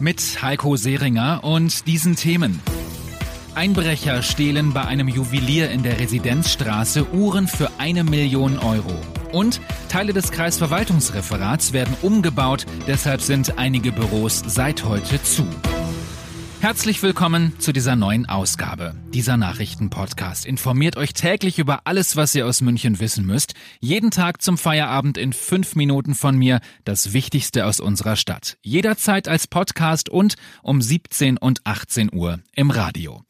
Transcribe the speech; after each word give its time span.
Mit 0.00 0.42
Heiko 0.42 0.76
Seringer 0.76 1.42
und 1.42 1.88
diesen 1.88 2.14
Themen. 2.14 2.60
Einbrecher 3.56 4.22
stehlen 4.22 4.72
bei 4.72 4.84
einem 4.84 5.08
Juwelier 5.08 5.70
in 5.70 5.82
der 5.82 5.98
Residenzstraße 5.98 7.12
Uhren 7.12 7.48
für 7.48 7.68
eine 7.78 8.04
Million 8.04 8.58
Euro. 8.58 8.94
Und 9.32 9.60
Teile 9.88 10.12
des 10.12 10.30
Kreisverwaltungsreferats 10.30 11.72
werden 11.72 11.96
umgebaut, 12.00 12.64
deshalb 12.86 13.22
sind 13.22 13.58
einige 13.58 13.90
Büros 13.90 14.40
seit 14.46 14.84
heute 14.84 15.20
zu. 15.24 15.44
Herzlich 16.60 17.04
willkommen 17.04 17.52
zu 17.60 17.72
dieser 17.72 17.94
neuen 17.94 18.26
Ausgabe. 18.28 18.96
Dieser 19.14 19.36
Nachrichtenpodcast 19.36 20.44
informiert 20.44 20.96
euch 20.96 21.12
täglich 21.12 21.60
über 21.60 21.82
alles, 21.84 22.16
was 22.16 22.34
ihr 22.34 22.46
aus 22.46 22.62
München 22.62 22.98
wissen 22.98 23.24
müsst. 23.24 23.54
Jeden 23.78 24.10
Tag 24.10 24.42
zum 24.42 24.58
Feierabend 24.58 25.18
in 25.18 25.32
fünf 25.32 25.76
Minuten 25.76 26.16
von 26.16 26.36
mir 26.36 26.60
das 26.84 27.12
Wichtigste 27.12 27.64
aus 27.64 27.78
unserer 27.78 28.16
Stadt. 28.16 28.58
Jederzeit 28.62 29.28
als 29.28 29.46
Podcast 29.46 30.08
und 30.08 30.34
um 30.64 30.82
17 30.82 31.38
und 31.38 31.64
18 31.64 32.12
Uhr 32.12 32.40
im 32.56 32.72
Radio. 32.72 33.22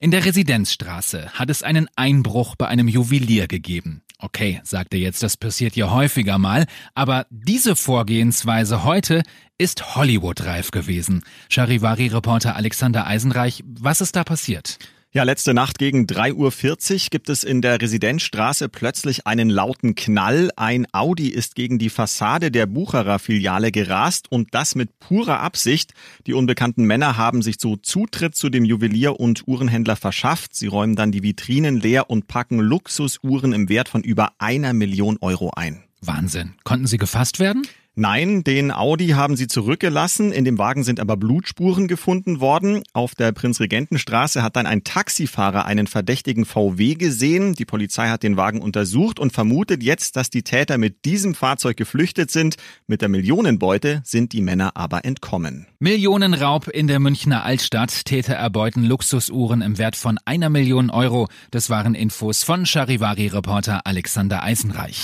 In 0.00 0.10
der 0.10 0.24
Residenzstraße 0.24 1.30
hat 1.34 1.50
es 1.50 1.62
einen 1.62 1.88
Einbruch 1.94 2.56
bei 2.56 2.66
einem 2.66 2.88
Juwelier 2.88 3.46
gegeben. 3.46 4.02
Okay, 4.18 4.60
sagt 4.64 4.94
er 4.94 5.00
jetzt, 5.00 5.22
das 5.22 5.36
passiert 5.36 5.76
ja 5.76 5.90
häufiger 5.90 6.38
mal, 6.38 6.64
aber 6.94 7.26
diese 7.28 7.76
Vorgehensweise 7.76 8.82
heute 8.82 9.22
ist 9.58 9.94
Hollywood-reif 9.94 10.70
gewesen. 10.70 11.22
Charivari-Reporter 11.50 12.56
Alexander 12.56 13.06
Eisenreich, 13.06 13.62
was 13.66 14.00
ist 14.00 14.16
da 14.16 14.24
passiert? 14.24 14.78
Ja, 15.16 15.22
letzte 15.22 15.54
Nacht 15.54 15.78
gegen 15.78 16.04
3.40 16.04 16.34
Uhr 16.34 17.08
gibt 17.10 17.30
es 17.30 17.42
in 17.42 17.62
der 17.62 17.80
Residenzstraße 17.80 18.68
plötzlich 18.68 19.26
einen 19.26 19.48
lauten 19.48 19.94
Knall. 19.94 20.50
Ein 20.56 20.86
Audi 20.92 21.28
ist 21.30 21.54
gegen 21.54 21.78
die 21.78 21.88
Fassade 21.88 22.50
der 22.50 22.66
Bucherer 22.66 23.18
Filiale 23.18 23.72
gerast 23.72 24.30
und 24.30 24.52
das 24.52 24.74
mit 24.74 24.98
purer 24.98 25.40
Absicht. 25.40 25.94
Die 26.26 26.34
unbekannten 26.34 26.84
Männer 26.84 27.16
haben 27.16 27.40
sich 27.40 27.56
so 27.58 27.76
Zutritt 27.76 28.36
zu 28.36 28.50
dem 28.50 28.66
Juwelier 28.66 29.18
und 29.18 29.48
Uhrenhändler 29.48 29.96
verschafft. 29.96 30.54
Sie 30.54 30.66
räumen 30.66 30.96
dann 30.96 31.12
die 31.12 31.22
Vitrinen 31.22 31.80
leer 31.80 32.10
und 32.10 32.28
packen 32.28 32.58
Luxusuhren 32.58 33.54
im 33.54 33.70
Wert 33.70 33.88
von 33.88 34.02
über 34.02 34.32
einer 34.36 34.74
Million 34.74 35.16
Euro 35.22 35.50
ein. 35.56 35.82
Wahnsinn. 36.02 36.56
Konnten 36.62 36.86
sie 36.86 36.98
gefasst 36.98 37.40
werden? 37.40 37.66
Nein, 37.98 38.44
den 38.44 38.72
Audi 38.72 39.08
haben 39.08 39.36
sie 39.36 39.46
zurückgelassen. 39.46 40.30
In 40.30 40.44
dem 40.44 40.58
Wagen 40.58 40.84
sind 40.84 41.00
aber 41.00 41.16
Blutspuren 41.16 41.88
gefunden 41.88 42.40
worden. 42.40 42.82
Auf 42.92 43.14
der 43.14 43.32
Prinzregentenstraße 43.32 44.42
hat 44.42 44.56
dann 44.56 44.66
ein 44.66 44.84
Taxifahrer 44.84 45.64
einen 45.64 45.86
verdächtigen 45.86 46.44
VW 46.44 46.96
gesehen. 46.96 47.54
Die 47.54 47.64
Polizei 47.64 48.08
hat 48.08 48.22
den 48.22 48.36
Wagen 48.36 48.60
untersucht 48.60 49.18
und 49.18 49.32
vermutet 49.32 49.82
jetzt, 49.82 50.16
dass 50.16 50.28
die 50.28 50.42
Täter 50.42 50.76
mit 50.76 51.06
diesem 51.06 51.34
Fahrzeug 51.34 51.78
geflüchtet 51.78 52.30
sind. 52.30 52.56
Mit 52.86 53.00
der 53.00 53.08
Millionenbeute 53.08 54.02
sind 54.04 54.34
die 54.34 54.42
Männer 54.42 54.72
aber 54.74 55.06
entkommen. 55.06 55.66
Millionenraub 55.78 56.68
in 56.68 56.88
der 56.88 57.00
Münchner 57.00 57.44
Altstadt. 57.44 58.04
Täter 58.04 58.34
erbeuten 58.34 58.84
Luxusuhren 58.84 59.62
im 59.62 59.78
Wert 59.78 59.96
von 59.96 60.18
einer 60.26 60.50
Million 60.50 60.90
Euro. 60.90 61.28
Das 61.50 61.70
waren 61.70 61.94
Infos 61.94 62.44
von 62.44 62.66
Charivari-Reporter 62.66 63.86
Alexander 63.86 64.42
Eisenreich. 64.42 65.00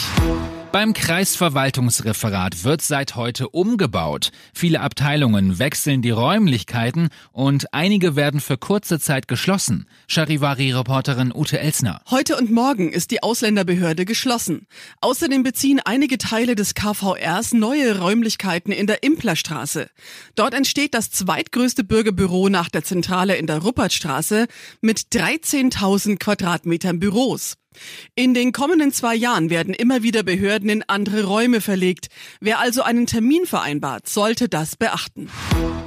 Beim 0.72 0.94
Kreisverwaltungsreferat 0.94 2.64
wird 2.64 2.80
seit 2.80 3.14
heute 3.14 3.50
umgebaut. 3.50 4.30
Viele 4.55 4.80
Abteilungen 4.80 5.58
wechseln 5.58 6.00
die 6.00 6.08
Räumlichkeiten 6.08 7.10
und 7.30 7.74
einige 7.74 8.16
werden 8.16 8.40
für 8.40 8.56
kurze 8.56 8.98
Zeit 8.98 9.28
geschlossen. 9.28 9.86
Charivari-Reporterin 10.08 11.30
Ute 11.34 11.61
Elsner. 11.61 12.00
Heute 12.11 12.38
und 12.38 12.50
morgen 12.50 12.90
ist 12.90 13.11
die 13.11 13.22
Ausländerbehörde 13.22 14.06
geschlossen. 14.06 14.66
Außerdem 15.02 15.42
beziehen 15.42 15.78
einige 15.84 16.16
Teile 16.16 16.55
des 16.55 16.72
KVRs 16.72 17.52
neue 17.52 17.98
Räumlichkeiten 17.98 18.72
in 18.72 18.86
der 18.86 19.02
Implerstraße. 19.02 19.90
Dort 20.36 20.55
entsteht 20.55 20.94
das 20.94 21.11
zweitgrößte 21.11 21.84
Bürgerbüro 21.84 22.48
nach 22.48 22.70
der 22.70 22.82
Zentrale 22.82 23.36
in 23.36 23.46
der 23.46 23.58
Ruppertstraße 23.58 24.46
mit 24.80 25.00
13.000 25.12 26.18
Quadratmetern 26.18 26.98
Büros. 26.98 27.58
In 28.14 28.34
den 28.34 28.52
kommenden 28.52 28.92
zwei 28.92 29.14
Jahren 29.14 29.50
werden 29.50 29.74
immer 29.74 30.02
wieder 30.02 30.22
Behörden 30.22 30.68
in 30.68 30.83
andere 30.86 31.24
Räume 31.24 31.60
verlegt. 31.60 32.08
Wer 32.40 32.58
also 32.58 32.83
einen 32.83 33.06
Termin 33.06 33.46
vereinbart, 33.46 34.08
sollte 34.08 34.48
das 34.48 34.77
beachten. 34.77 35.28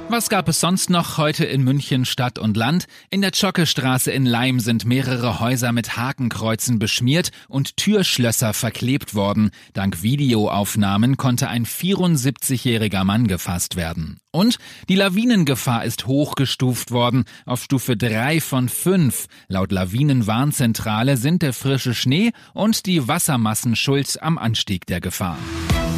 Was 0.08 0.28
gab 0.28 0.48
es 0.48 0.60
sonst 0.60 0.88
noch 0.88 1.18
heute 1.18 1.44
in 1.44 1.64
München 1.64 2.04
Stadt 2.04 2.38
und 2.38 2.56
Land? 2.56 2.86
In 3.10 3.22
der 3.22 3.32
Zschocke-Straße 3.32 4.12
in 4.12 4.24
Leim 4.24 4.60
sind 4.60 4.84
mehrere 4.84 5.40
Häuser 5.40 5.72
mit 5.72 5.96
Hakenkreuzen 5.96 6.78
beschmiert 6.78 7.30
und 7.48 7.76
Türschlösser 7.76 8.52
verklebt 8.52 9.14
worden. 9.14 9.50
Dank 9.72 10.02
Videoaufnahmen 10.02 11.16
konnte 11.16 11.48
ein 11.48 11.66
74-jähriger 11.66 13.02
Mann 13.02 13.26
gefasst 13.26 13.74
werden. 13.74 14.18
Und 14.36 14.58
die 14.90 14.96
Lawinengefahr 14.96 15.86
ist 15.86 16.06
hochgestuft 16.06 16.90
worden 16.90 17.24
auf 17.46 17.62
Stufe 17.62 17.96
3 17.96 18.42
von 18.42 18.68
5. 18.68 19.28
Laut 19.48 19.72
Lawinenwarnzentrale 19.72 21.16
sind 21.16 21.40
der 21.40 21.54
frische 21.54 21.94
Schnee 21.94 22.32
und 22.52 22.84
die 22.84 23.08
Wassermassen 23.08 23.76
schuld 23.76 24.22
am 24.22 24.36
Anstieg 24.36 24.84
der 24.84 25.00
Gefahr. 25.00 25.38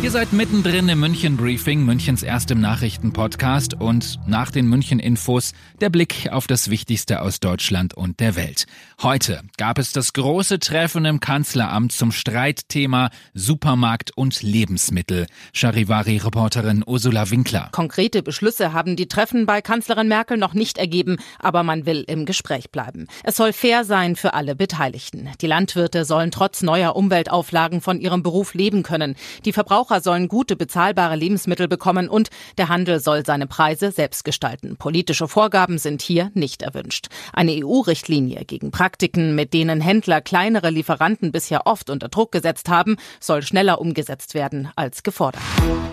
Ihr 0.00 0.12
seid 0.12 0.32
mittendrin 0.32 0.88
im 0.88 1.00
München 1.00 1.36
Briefing, 1.36 1.84
Münchens 1.84 2.22
erstem 2.22 2.60
Nachrichtenpodcast 2.60 3.74
und 3.74 4.20
nach 4.28 4.52
den 4.52 4.68
München 4.68 5.00
Infos 5.00 5.54
der 5.80 5.90
Blick 5.90 6.28
auf 6.30 6.46
das 6.46 6.70
Wichtigste 6.70 7.20
aus 7.20 7.40
Deutschland 7.40 7.94
und 7.94 8.20
der 8.20 8.36
Welt. 8.36 8.66
Heute 9.02 9.42
gab 9.56 9.76
es 9.76 9.92
das 9.92 10.12
große 10.12 10.60
Treffen 10.60 11.04
im 11.04 11.18
Kanzleramt 11.18 11.90
zum 11.90 12.12
Streitthema 12.12 13.10
Supermarkt 13.34 14.16
und 14.16 14.40
Lebensmittel. 14.40 15.26
Charivari-Reporterin 15.52 16.84
Ursula 16.86 17.28
Winkler. 17.30 17.68
Konkrete 17.72 18.22
Beschlüsse 18.22 18.72
haben 18.72 18.94
die 18.94 19.08
Treffen 19.08 19.46
bei 19.46 19.62
Kanzlerin 19.62 20.06
Merkel 20.06 20.38
noch 20.38 20.54
nicht 20.54 20.78
ergeben, 20.78 21.16
aber 21.40 21.64
man 21.64 21.86
will 21.86 22.04
im 22.06 22.24
Gespräch 22.24 22.70
bleiben. 22.70 23.08
Es 23.24 23.36
soll 23.36 23.52
fair 23.52 23.84
sein 23.84 24.14
für 24.14 24.32
alle 24.34 24.54
Beteiligten. 24.54 25.28
Die 25.40 25.48
Landwirte 25.48 26.04
sollen 26.04 26.30
trotz 26.30 26.62
neuer 26.62 26.94
Umweltauflagen 26.94 27.80
von 27.80 28.00
ihrem 28.00 28.22
Beruf 28.22 28.54
leben 28.54 28.84
können. 28.84 29.16
Die 29.44 29.52
Verbraucher 29.52 29.87
Verbraucher 29.88 30.00
sollen 30.02 30.28
gute, 30.28 30.54
bezahlbare 30.54 31.16
Lebensmittel 31.16 31.66
bekommen 31.66 32.08
und 32.08 32.28
der 32.58 32.68
Handel 32.68 33.00
soll 33.00 33.24
seine 33.24 33.46
Preise 33.46 33.90
selbst 33.90 34.24
gestalten. 34.24 34.76
Politische 34.76 35.28
Vorgaben 35.28 35.78
sind 35.78 36.02
hier 36.02 36.30
nicht 36.34 36.62
erwünscht. 36.62 37.08
Eine 37.32 37.52
EU-Richtlinie 37.52 38.44
gegen 38.44 38.70
Praktiken, 38.70 39.34
mit 39.34 39.54
denen 39.54 39.80
Händler 39.80 40.20
kleinere 40.20 40.70
Lieferanten 40.70 41.32
bisher 41.32 41.66
oft 41.66 41.88
unter 41.90 42.08
Druck 42.08 42.32
gesetzt 42.32 42.68
haben, 42.68 42.96
soll 43.18 43.42
schneller 43.42 43.80
umgesetzt 43.80 44.34
werden 44.34 44.68
als 44.76 45.02
gefordert. 45.02 45.42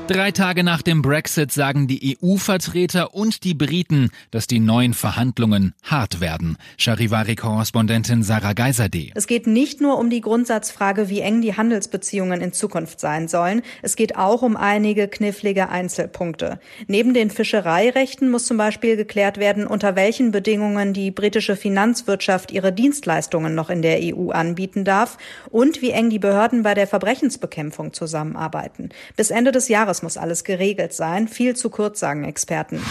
Drei 0.07 0.31
Tage 0.31 0.63
nach 0.63 0.81
dem 0.81 1.01
Brexit 1.01 1.51
sagen 1.51 1.88
die 1.88 2.17
EU-Vertreter 2.22 3.16
und 3.16 3.44
die 3.44 3.53
Briten, 3.53 4.11
dass 4.31 4.45
die 4.45 4.59
neuen 4.59 4.94
Verhandlungen 4.94 5.73
hart 5.84 6.19
werden. 6.19 6.57
Charivari-Korrespondentin 6.78 8.23
Sarah 8.23 8.53
Geiserde. 8.53 9.11
Es 9.16 9.25
geht 9.25 9.47
nicht 9.47 9.81
nur 9.81 9.97
um 9.97 10.09
die 10.09 10.22
Grundsatzfrage, 10.22 11.09
wie 11.09 11.22
eng 11.22 11.41
die 11.41 11.55
Handelsbeziehungen 11.55 12.41
in 12.41 12.53
Zukunft 12.53 13.00
sein 13.00 13.28
sollen. 13.28 13.61
Es 13.85 13.96
geht 13.96 14.18
auch 14.18 14.41
um 14.41 14.57
einige 14.57 15.07
knifflige 15.07 15.69
Einzelpunkte. 15.69 16.59
Neben 16.88 17.13
den 17.13 17.29
Fischereirechten 17.29 18.31
muss 18.31 18.47
zum 18.47 18.57
Beispiel 18.57 18.97
geklärt 18.97 19.38
werden, 19.38 19.68
unter 19.68 19.96
welchen 19.96 20.31
Bedingungen 20.31 20.91
die 20.91 21.11
britische 21.11 21.55
Finanzwirtschaft 21.55 22.52
ihre 22.52 22.73
Dienstleistungen 22.73 23.53
noch 23.53 23.70
in 23.70 23.84
der 23.84 23.99
EU 24.02 24.32
anbieten 24.32 24.85
darf 24.85 25.20
und 25.52 25.84
wie 25.84 25.91
eng 25.91 26.09
die 26.09 26.17
Behörden 26.17 26.64
bei 26.64 26.73
der 26.73 26.87
Verbrechensbekämpfung 26.87 27.93
zusammenarbeiten. 27.93 28.90
Bis 29.17 29.29
Ende 29.29 29.52
des 29.52 29.67
Jahres 29.67 30.02
muss 30.02 30.17
alles 30.17 30.43
geregelt 30.43 30.93
sein. 30.93 31.28
Viel 31.28 31.55
zu 31.55 31.70
kurz, 31.70 31.99
sagen 31.99 32.23
Experten. 32.23 32.82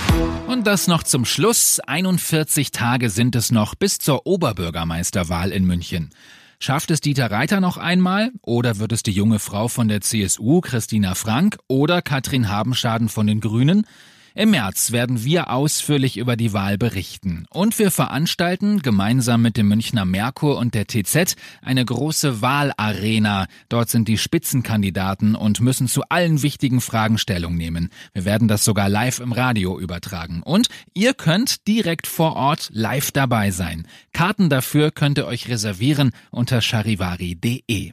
Und 0.46 0.64
das 0.64 0.86
noch 0.86 1.02
zum 1.02 1.24
Schluss. 1.24 1.80
41 1.80 2.70
Tage 2.70 3.10
sind 3.10 3.34
es 3.34 3.50
noch 3.50 3.74
bis 3.74 3.98
zur 3.98 4.28
Oberbürgermeisterwahl 4.28 5.50
in 5.50 5.64
München. 5.64 6.10
Schafft 6.64 6.90
es 6.90 7.02
Dieter 7.02 7.30
Reiter 7.30 7.60
noch 7.60 7.76
einmal? 7.76 8.32
Oder 8.40 8.78
wird 8.78 8.92
es 8.92 9.02
die 9.02 9.10
junge 9.10 9.38
Frau 9.38 9.68
von 9.68 9.86
der 9.86 10.00
CSU, 10.00 10.62
Christina 10.62 11.14
Frank, 11.14 11.58
oder 11.68 12.00
Katrin 12.00 12.48
Habenschaden 12.48 13.10
von 13.10 13.26
den 13.26 13.42
Grünen? 13.42 13.86
Im 14.36 14.50
März 14.50 14.90
werden 14.90 15.22
wir 15.22 15.50
ausführlich 15.50 16.16
über 16.16 16.34
die 16.34 16.52
Wahl 16.52 16.76
berichten. 16.76 17.46
Und 17.50 17.78
wir 17.78 17.92
veranstalten 17.92 18.82
gemeinsam 18.82 19.42
mit 19.42 19.56
dem 19.56 19.68
Münchner 19.68 20.04
Merkur 20.04 20.58
und 20.58 20.74
der 20.74 20.88
TZ 20.88 21.36
eine 21.62 21.84
große 21.84 22.42
Wahlarena. 22.42 23.46
Dort 23.68 23.90
sind 23.90 24.08
die 24.08 24.18
Spitzenkandidaten 24.18 25.36
und 25.36 25.60
müssen 25.60 25.86
zu 25.86 26.02
allen 26.08 26.42
wichtigen 26.42 26.80
Fragen 26.80 27.16
Stellung 27.16 27.54
nehmen. 27.54 27.90
Wir 28.12 28.24
werden 28.24 28.48
das 28.48 28.64
sogar 28.64 28.88
live 28.88 29.20
im 29.20 29.30
Radio 29.30 29.78
übertragen. 29.78 30.42
Und 30.42 30.66
ihr 30.94 31.14
könnt 31.14 31.68
direkt 31.68 32.08
vor 32.08 32.34
Ort 32.34 32.70
live 32.72 33.12
dabei 33.12 33.52
sein. 33.52 33.86
Karten 34.12 34.48
dafür 34.48 34.90
könnt 34.90 35.16
ihr 35.16 35.26
euch 35.26 35.48
reservieren 35.48 36.10
unter 36.32 36.60
charivari.de. 36.60 37.92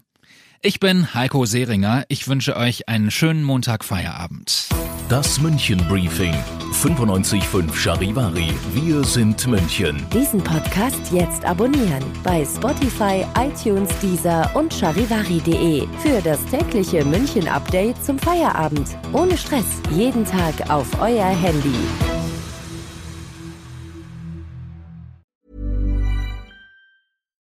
Ich 0.63 0.79
bin 0.79 1.13
Heiko 1.13 1.45
Seringer. 1.45 2.05
Ich 2.07 2.27
wünsche 2.27 2.55
euch 2.55 2.89
einen 2.89 3.11
schönen 3.11 3.43
Montagfeierabend. 3.43 4.69
Das 5.11 5.41
München 5.41 5.77
Briefing. 5.89 6.33
95.5 6.71 7.75
Charivari. 7.75 8.53
Wir 8.71 9.03
sind 9.03 9.45
München. 9.45 10.07
Diesen 10.13 10.41
Podcast 10.41 11.11
jetzt 11.11 11.43
abonnieren 11.43 12.01
bei 12.23 12.45
Spotify, 12.45 13.25
iTunes, 13.37 13.89
Deezer 13.99 14.49
und 14.53 14.73
charivari.de 14.73 15.85
für 15.99 16.21
das 16.21 16.45
tägliche 16.45 17.03
München 17.03 17.45
Update 17.49 18.01
zum 18.01 18.17
Feierabend. 18.19 18.87
Ohne 19.11 19.37
Stress. 19.37 19.81
Jeden 19.91 20.23
Tag 20.23 20.53
auf 20.69 20.87
euer 21.01 21.25
Handy. 21.25 21.75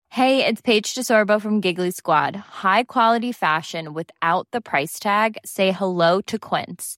Hey, 0.09 0.43
it's 0.43 0.63
Paige 0.63 0.95
DeSorbo 0.95 1.39
from 1.39 1.61
Giggly 1.61 1.91
Squad. 1.91 2.35
High 2.63 2.85
quality 2.85 3.31
fashion 3.31 3.93
without 3.93 4.47
the 4.51 4.59
price 4.59 4.97
tag. 4.99 5.37
Say 5.45 5.71
hello 5.71 6.19
to 6.25 6.39
Quince. 6.39 6.97